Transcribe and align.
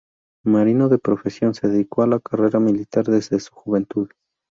Marino 0.43 0.89
de 0.89 0.97
profesión, 0.97 1.53
se 1.53 1.67
dedicó 1.67 2.01
a 2.01 2.07
la 2.07 2.19
carrera 2.19 2.59
militar 2.59 3.05
desde 3.05 3.39
su 3.39 3.53
juventud. 3.53 4.09